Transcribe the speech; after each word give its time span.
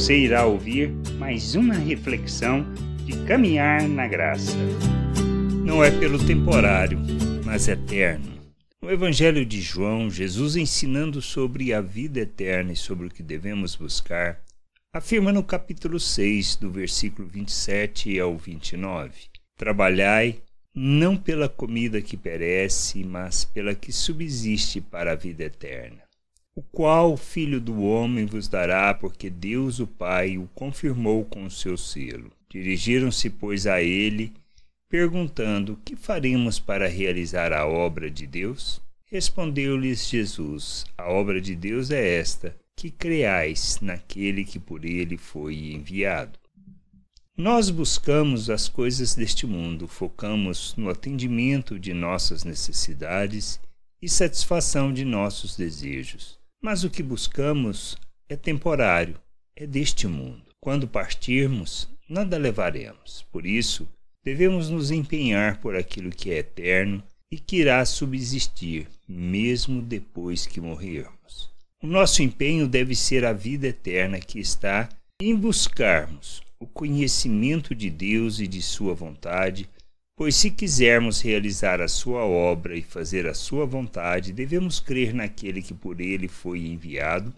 Você 0.00 0.16
irá 0.16 0.46
ouvir 0.46 0.88
mais 1.18 1.54
uma 1.54 1.74
reflexão 1.74 2.64
de 3.04 3.12
caminhar 3.26 3.86
na 3.86 4.08
graça. 4.08 4.56
Não 5.62 5.84
é 5.84 5.90
pelo 5.90 6.18
temporário, 6.26 6.98
mas 7.44 7.68
eterno. 7.68 8.32
No 8.80 8.90
Evangelho 8.90 9.44
de 9.44 9.60
João, 9.60 10.10
Jesus 10.10 10.56
ensinando 10.56 11.20
sobre 11.20 11.74
a 11.74 11.82
vida 11.82 12.20
eterna 12.20 12.72
e 12.72 12.76
sobre 12.76 13.08
o 13.08 13.10
que 13.10 13.22
devemos 13.22 13.76
buscar, 13.76 14.40
afirma 14.90 15.34
no 15.34 15.44
capítulo 15.44 16.00
6, 16.00 16.56
do 16.56 16.70
versículo 16.70 17.28
27 17.28 18.18
ao 18.18 18.38
29: 18.38 19.12
Trabalhai 19.54 20.40
não 20.74 21.14
pela 21.14 21.46
comida 21.46 22.00
que 22.00 22.16
perece, 22.16 23.04
mas 23.04 23.44
pela 23.44 23.74
que 23.74 23.92
subsiste 23.92 24.80
para 24.80 25.12
a 25.12 25.14
vida 25.14 25.44
eterna 25.44 26.09
o 26.54 26.62
qual 26.62 27.16
Filho 27.16 27.60
do 27.60 27.82
Homem 27.82 28.26
vos 28.26 28.48
dará, 28.48 28.92
porque 28.92 29.30
Deus 29.30 29.78
o 29.78 29.86
Pai 29.86 30.36
o 30.36 30.48
confirmou 30.54 31.24
com 31.24 31.44
o 31.44 31.50
seu 31.50 31.76
selo. 31.76 32.30
Dirigiram-se, 32.48 33.30
pois, 33.30 33.66
a 33.66 33.80
ele, 33.80 34.32
perguntando: 34.88 35.78
Que 35.84 35.94
faremos 35.94 36.58
para 36.58 36.88
realizar 36.88 37.52
a 37.52 37.66
obra 37.66 38.10
de 38.10 38.26
Deus? 38.26 38.80
Respondeu-lhes 39.06 40.08
Jesus: 40.08 40.84
A 40.98 41.08
obra 41.10 41.40
de 41.40 41.54
Deus 41.54 41.90
é 41.90 42.18
esta, 42.18 42.56
que 42.76 42.90
creais 42.90 43.78
naquele 43.80 44.44
que 44.44 44.58
por 44.58 44.84
ele 44.84 45.16
foi 45.16 45.72
enviado. 45.72 46.38
Nós 47.36 47.70
buscamos 47.70 48.50
as 48.50 48.68
coisas 48.68 49.14
deste 49.14 49.46
mundo, 49.46 49.86
focamos 49.86 50.74
no 50.76 50.90
atendimento 50.90 51.78
de 51.78 51.94
nossas 51.94 52.44
necessidades 52.44 53.60
e 54.02 54.08
satisfação 54.08 54.92
de 54.92 55.04
nossos 55.04 55.56
desejos. 55.56 56.39
Mas 56.62 56.84
o 56.84 56.90
que 56.90 57.02
buscamos 57.02 57.96
é 58.28 58.36
temporário, 58.36 59.18
é 59.56 59.66
deste 59.66 60.06
mundo. 60.06 60.42
Quando 60.60 60.86
partirmos, 60.86 61.88
nada 62.06 62.36
levaremos. 62.36 63.26
Por 63.32 63.46
isso, 63.46 63.88
devemos 64.22 64.68
nos 64.68 64.90
empenhar 64.90 65.58
por 65.58 65.74
aquilo 65.74 66.10
que 66.10 66.30
é 66.30 66.38
eterno 66.38 67.02
e 67.32 67.38
que 67.38 67.56
irá 67.56 67.82
subsistir, 67.86 68.86
mesmo 69.08 69.80
depois 69.80 70.46
que 70.46 70.60
morrermos. 70.60 71.50
O 71.82 71.86
nosso 71.86 72.22
empenho 72.22 72.68
deve 72.68 72.94
ser 72.94 73.24
a 73.24 73.32
vida 73.32 73.68
eterna 73.68 74.20
que 74.20 74.38
está 74.38 74.86
em 75.18 75.34
buscarmos 75.34 76.42
o 76.58 76.66
conhecimento 76.66 77.74
de 77.74 77.88
Deus 77.88 78.38
e 78.38 78.46
de 78.46 78.60
Sua 78.60 78.94
vontade 78.94 79.66
Pois 80.20 80.36
se 80.36 80.50
quisermos 80.50 81.22
realizar 81.22 81.80
a 81.80 81.88
sua 81.88 82.26
obra 82.26 82.76
e 82.76 82.82
fazer 82.82 83.26
a 83.26 83.32
sua 83.32 83.64
vontade, 83.64 84.34
devemos 84.34 84.78
crer 84.78 85.14
naquele 85.14 85.62
que 85.62 85.72
por 85.72 85.98
ele 85.98 86.28
foi 86.28 86.66
enviado, 86.66 87.32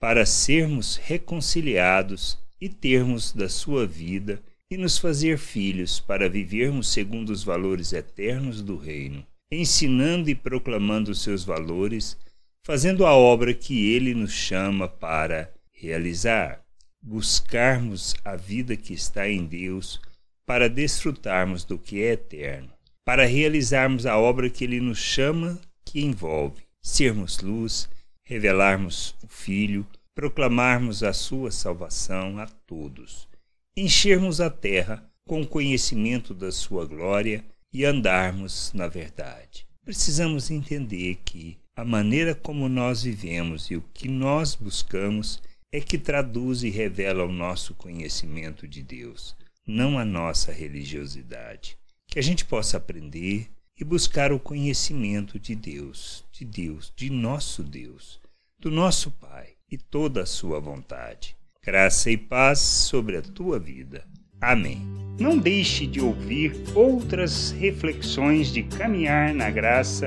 para 0.00 0.26
sermos 0.26 0.96
reconciliados 0.96 2.36
e 2.60 2.68
termos 2.68 3.30
da 3.30 3.48
sua 3.48 3.86
vida 3.86 4.42
e 4.68 4.76
nos 4.76 4.98
fazer 4.98 5.38
filhos, 5.38 6.00
para 6.00 6.28
vivermos 6.28 6.88
segundo 6.88 7.30
os 7.30 7.44
valores 7.44 7.92
eternos 7.92 8.60
do 8.62 8.76
reino, 8.76 9.24
ensinando 9.48 10.28
e 10.28 10.34
proclamando 10.34 11.12
os 11.12 11.22
seus 11.22 11.44
valores, 11.44 12.16
fazendo 12.64 13.06
a 13.06 13.14
obra 13.14 13.54
que 13.54 13.92
ele 13.92 14.12
nos 14.12 14.32
chama 14.32 14.88
para 14.88 15.54
realizar, 15.70 16.64
buscarmos 17.00 18.12
a 18.24 18.34
vida 18.34 18.76
que 18.76 18.92
está 18.92 19.28
em 19.28 19.44
Deus 19.44 20.00
para 20.46 20.68
desfrutarmos 20.68 21.64
do 21.64 21.78
que 21.78 22.02
é 22.02 22.12
eterno, 22.12 22.70
para 23.04 23.26
realizarmos 23.26 24.06
a 24.06 24.18
obra 24.18 24.50
que 24.50 24.64
Ele 24.64 24.80
nos 24.80 24.98
chama, 24.98 25.58
que 25.84 26.00
envolve 26.00 26.64
sermos 26.82 27.40
luz, 27.40 27.88
revelarmos 28.22 29.14
o 29.22 29.26
Filho, 29.26 29.86
proclamarmos 30.14 31.02
a 31.02 31.14
sua 31.14 31.50
salvação 31.50 32.38
a 32.38 32.46
todos, 32.46 33.26
enchermos 33.74 34.40
a 34.40 34.50
terra 34.50 35.02
com 35.26 35.40
o 35.40 35.46
conhecimento 35.46 36.34
da 36.34 36.52
sua 36.52 36.84
glória 36.84 37.42
e 37.72 37.84
andarmos 37.84 38.70
na 38.74 38.86
verdade. 38.86 39.66
Precisamos 39.82 40.50
entender 40.50 41.18
que 41.24 41.58
a 41.74 41.84
maneira 41.84 42.34
como 42.34 42.68
nós 42.68 43.02
vivemos 43.02 43.70
e 43.70 43.76
o 43.76 43.84
que 43.92 44.08
nós 44.08 44.54
buscamos 44.54 45.42
é 45.72 45.80
que 45.80 45.98
traduz 45.98 46.62
e 46.62 46.70
revela 46.70 47.24
o 47.24 47.32
nosso 47.32 47.74
conhecimento 47.74 48.68
de 48.68 48.82
Deus 48.82 49.34
não 49.66 49.98
a 49.98 50.04
nossa 50.04 50.52
religiosidade. 50.52 51.76
Que 52.06 52.18
a 52.18 52.22
gente 52.22 52.44
possa 52.44 52.76
aprender 52.76 53.48
e 53.78 53.84
buscar 53.84 54.32
o 54.32 54.38
conhecimento 54.38 55.38
de 55.38 55.54
Deus, 55.54 56.24
de 56.32 56.44
Deus, 56.44 56.92
de 56.96 57.10
nosso 57.10 57.62
Deus, 57.62 58.20
do 58.58 58.70
nosso 58.70 59.10
Pai 59.10 59.48
e 59.70 59.76
toda 59.76 60.22
a 60.22 60.26
sua 60.26 60.60
vontade. 60.60 61.36
Graça 61.62 62.10
e 62.10 62.16
paz 62.16 62.58
sobre 62.58 63.16
a 63.16 63.22
tua 63.22 63.58
vida. 63.58 64.04
Amém. 64.40 64.82
Não 65.18 65.38
deixe 65.38 65.86
de 65.86 66.00
ouvir 66.00 66.54
outras 66.74 67.50
reflexões 67.52 68.52
de 68.52 68.62
caminhar 68.62 69.32
na 69.32 69.50
graça 69.50 70.06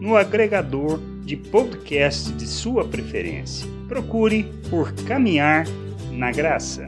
no 0.00 0.16
agregador 0.16 1.00
de 1.24 1.36
podcast 1.36 2.32
de 2.32 2.46
sua 2.46 2.86
preferência. 2.86 3.66
Procure 3.88 4.44
por 4.70 4.92
Caminhar 4.92 5.66
na 6.12 6.30
Graça. 6.30 6.86